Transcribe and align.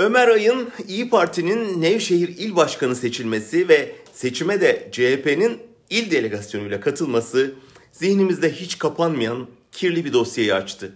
Ömer 0.00 0.28
Ay'ın 0.28 0.68
İyi 0.88 1.10
Parti'nin 1.10 1.82
Nevşehir 1.82 2.28
İl 2.28 2.56
Başkanı 2.56 2.96
seçilmesi 2.96 3.68
ve 3.68 3.92
seçime 4.12 4.60
de 4.60 4.88
CHP'nin 4.92 5.58
il 5.90 6.10
delegasyonuyla 6.10 6.80
katılması 6.80 7.54
zihnimizde 7.92 8.52
hiç 8.52 8.78
kapanmayan 8.78 9.46
kirli 9.72 10.04
bir 10.04 10.12
dosyayı 10.12 10.54
açtı. 10.54 10.92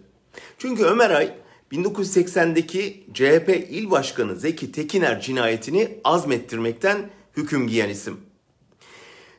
Çünkü 0.58 0.84
Ömer 0.84 1.10
Ay 1.10 1.34
1980'deki 1.72 3.04
CHP 3.14 3.66
İl 3.70 3.90
Başkanı 3.90 4.36
Zeki 4.36 4.72
Tekiner 4.72 5.20
cinayetini 5.20 5.98
azmettirmekten 6.04 7.10
hüküm 7.36 7.68
giyen 7.68 7.88
isim. 7.88 8.16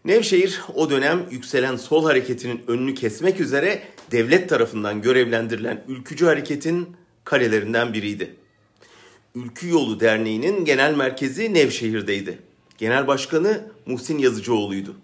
Nevşehir 0.05 0.61
o 0.75 0.89
dönem 0.89 1.25
yükselen 1.31 1.75
sol 1.75 2.05
hareketinin 2.05 2.61
önünü 2.67 2.93
kesmek 2.93 3.39
üzere 3.39 3.83
devlet 4.11 4.49
tarafından 4.49 5.01
görevlendirilen 5.01 5.83
ülkücü 5.87 6.25
hareketin 6.25 6.87
kalelerinden 7.23 7.93
biriydi. 7.93 8.44
Ülkü 9.35 9.69
Yolu 9.69 9.99
Derneği'nin 9.99 10.65
genel 10.65 10.95
merkezi 10.95 11.53
Nevşehir'deydi. 11.53 12.39
Genel 12.77 13.07
başkanı 13.07 13.71
Muhsin 13.85 14.17
Yazıcıoğlu'ydu. 14.17 14.95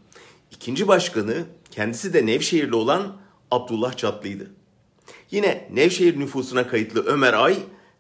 İkinci 0.52 0.88
başkanı 0.88 1.46
kendisi 1.72 2.14
de 2.14 2.26
Nevşehirli 2.26 2.76
olan 2.76 3.18
Abdullah 3.52 3.98
Çatlı'ydı. 3.98 4.52
Yine 5.32 5.70
Nevşehir 5.74 6.20
nüfusuna 6.20 6.68
kayıtlı 6.68 7.06
Ömer 7.06 7.34
Ay, 7.34 7.58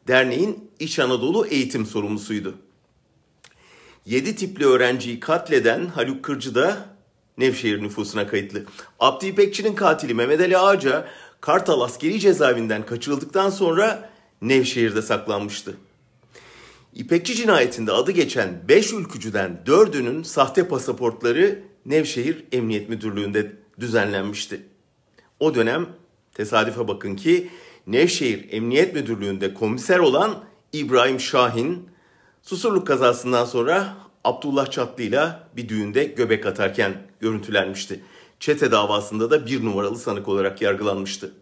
derneğin 0.08 0.70
İç 0.80 1.00
Anadolu 1.00 1.48
eğitim 1.48 1.86
sorumlusuydu. 1.86 2.56
Yedi 4.06 4.36
tipli 4.36 4.66
öğrenciyi 4.66 5.20
katleden 5.20 5.86
Haluk 5.86 6.24
Kırcı 6.24 6.56
da 6.56 6.86
Nevşehir 7.38 7.84
nüfusuna 7.84 8.28
kayıtlı. 8.28 8.66
Abdi 9.00 9.28
İpekçi'nin 9.28 9.76
katili 9.76 10.14
Mehmet 10.14 10.42
Ali 10.42 10.58
Ağaca 10.58 11.08
Kartal 11.42 11.82
askeri 11.82 12.20
cezaevinden 12.20 12.86
kaçırıldıktan 12.86 13.50
sonra 13.50 14.10
Nevşehir'de 14.42 15.02
saklanmıştı. 15.02 15.78
İpekçi 16.94 17.36
cinayetinde 17.36 17.92
adı 17.92 18.12
geçen 18.12 18.68
5 18.68 18.94
ülkücüden 18.94 19.60
4'ünün 19.66 20.24
sahte 20.24 20.68
pasaportları 20.68 21.60
Nevşehir 21.86 22.46
Emniyet 22.52 22.90
Müdürlüğü'nde 22.90 23.56
düzenlenmişti. 23.80 24.62
O 25.40 25.56
dönem 25.56 25.90
tesadüfe 26.34 26.88
bakın 26.88 27.16
ki 27.16 27.50
Nevşehir 27.88 28.54
Emniyet 28.54 28.96
Müdürlüğü'nde 28.96 29.54
komiser 29.54 30.00
olan 30.00 30.44
İbrahim 30.74 31.20
Şahin 31.20 31.90
Susurluk 32.42 32.88
kazasından 32.88 33.46
sonra 33.46 33.98
Abdullah 34.24 34.72
Çatlı 34.72 35.04
ile 35.04 35.30
bir 35.56 35.70
düğünde 35.70 36.04
göbek 36.04 36.46
atarken 36.46 36.94
görüntülenmişti. 37.20 38.04
Çete 38.40 38.72
davasında 38.72 39.32
da 39.32 39.46
bir 39.46 39.66
numaralı 39.66 39.98
sanık 39.98 40.28
olarak 40.28 40.62
yargılanmıştı. 40.62 41.34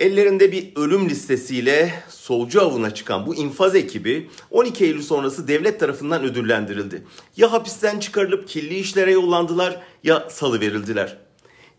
Ellerinde 0.00 0.52
bir 0.52 0.72
ölüm 0.76 1.08
listesiyle 1.08 2.02
solcu 2.08 2.62
avına 2.62 2.94
çıkan 2.94 3.26
bu 3.26 3.34
infaz 3.34 3.74
ekibi 3.74 4.30
12 4.50 4.84
Eylül 4.84 5.02
sonrası 5.02 5.48
devlet 5.48 5.80
tarafından 5.80 6.22
ödüllendirildi. 6.22 7.02
Ya 7.36 7.52
hapisten 7.52 8.00
çıkarılıp 8.00 8.48
kirli 8.48 8.78
işlere 8.78 9.12
yollandılar 9.12 9.80
ya 10.04 10.30
salı 10.30 10.60
verildiler. 10.60 11.18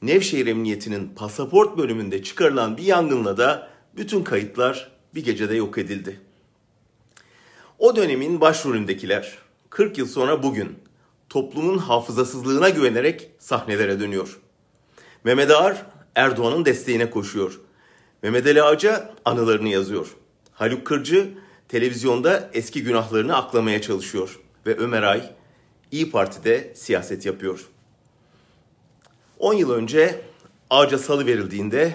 Nevşehir 0.02 0.48
Emniyeti'nin 0.48 1.10
pasaport 1.16 1.78
bölümünde 1.78 2.24
çıkarılan 2.24 2.78
bir 2.78 2.84
yangınla 2.84 3.38
da 3.38 3.70
bütün 3.96 4.24
kayıtlar 4.24 4.92
bir 5.16 5.26
gecede 5.26 5.56
yok 5.56 5.78
edildi. 5.78 6.20
O 7.80 7.96
dönemin 7.96 8.42
başrolündekiler 8.42 9.38
40 9.70 9.98
yıl 9.98 10.08
sonra 10.08 10.44
bugün 10.44 10.80
toplumun 11.30 11.78
hafızasızlığına 11.78 12.70
güvenerek 12.70 13.32
sahnelere 13.40 14.00
dönüyor. 14.00 14.40
Mehmet 15.24 15.52
Ağar 15.52 15.86
Erdoğan'ın 16.16 16.66
desteğine 16.66 17.10
koşuyor. 17.10 17.60
Mehmet 18.24 18.46
Ali 18.46 18.64
Ağaca 18.64 19.14
anılarını 19.26 19.70
yazıyor. 19.70 20.08
Haluk 20.54 20.86
Kırcı 20.86 21.30
televizyonda 21.68 22.50
eski 22.54 22.84
günahlarını 22.84 23.36
aklamaya 23.36 23.82
çalışıyor. 23.82 24.40
Ve 24.66 24.78
Ömer 24.78 25.04
Ay 25.04 25.32
İyi 25.92 26.12
Parti'de 26.12 26.74
siyaset 26.76 27.26
yapıyor. 27.26 27.68
10 29.40 29.54
yıl 29.54 29.72
önce 29.72 30.22
Ağaca 30.70 30.98
salı 30.98 31.26
verildiğinde 31.26 31.94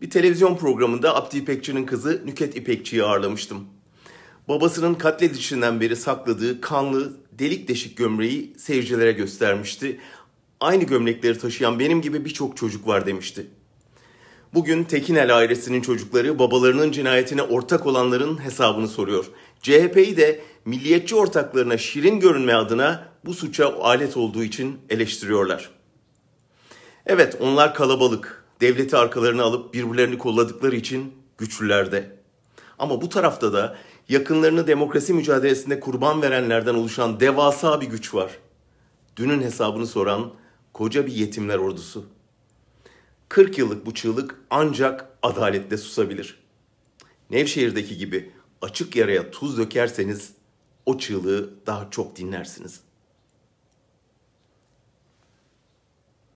bir 0.00 0.10
televizyon 0.10 0.56
programında 0.56 1.16
Abdi 1.16 1.38
İpekçi'nin 1.38 1.86
kızı 1.86 2.22
Nüket 2.24 2.56
İpekçi'yi 2.56 3.04
ağırlamıştım. 3.04 3.66
Babasının 4.48 4.94
katledişinden 4.94 5.80
beri 5.80 5.96
sakladığı 5.96 6.60
kanlı 6.60 7.12
delik 7.32 7.68
deşik 7.68 7.96
gömleği 7.96 8.54
seyircilere 8.58 9.12
göstermişti. 9.12 10.00
Aynı 10.60 10.84
gömlekleri 10.84 11.38
taşıyan 11.38 11.78
benim 11.78 12.02
gibi 12.02 12.24
birçok 12.24 12.56
çocuk 12.56 12.86
var 12.86 13.06
demişti. 13.06 13.46
Bugün 14.54 14.84
Tekinel 14.84 15.36
ailesinin 15.36 15.80
çocukları 15.80 16.38
babalarının 16.38 16.92
cinayetine 16.92 17.42
ortak 17.42 17.86
olanların 17.86 18.44
hesabını 18.44 18.88
soruyor. 18.88 19.30
CHP'yi 19.62 20.16
de 20.16 20.40
milliyetçi 20.64 21.14
ortaklarına 21.14 21.78
şirin 21.78 22.20
görünme 22.20 22.54
adına 22.54 23.08
bu 23.24 23.34
suça 23.34 23.78
alet 23.80 24.16
olduğu 24.16 24.42
için 24.44 24.80
eleştiriyorlar. 24.88 25.70
Evet 27.06 27.36
onlar 27.40 27.74
kalabalık, 27.74 28.44
devleti 28.60 28.96
arkalarına 28.96 29.42
alıp 29.42 29.74
birbirlerini 29.74 30.18
kolladıkları 30.18 30.76
için 30.76 31.14
güçlülerde. 31.38 32.16
Ama 32.78 33.00
bu 33.00 33.08
tarafta 33.08 33.52
da 33.52 33.76
yakınlarını 34.08 34.66
demokrasi 34.66 35.14
mücadelesinde 35.14 35.80
kurban 35.80 36.22
verenlerden 36.22 36.74
oluşan 36.74 37.20
devasa 37.20 37.80
bir 37.80 37.86
güç 37.86 38.14
var. 38.14 38.38
Dünün 39.16 39.42
hesabını 39.42 39.86
soran 39.86 40.32
koca 40.72 41.06
bir 41.06 41.12
yetimler 41.12 41.58
ordusu. 41.58 42.04
40 43.30 43.58
yıllık 43.58 43.86
bu 43.86 43.94
çığlık 43.94 44.40
ancak 44.50 45.08
adaletle 45.22 45.76
susabilir. 45.76 46.42
Nevşehir'deki 47.30 47.98
gibi 47.98 48.32
açık 48.62 48.96
yaraya 48.96 49.30
tuz 49.30 49.58
dökerseniz 49.58 50.32
o 50.86 50.98
çığlığı 50.98 51.66
daha 51.66 51.90
çok 51.90 52.16
dinlersiniz.'' 52.16 52.89